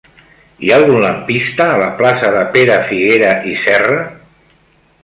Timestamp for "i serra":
3.53-4.01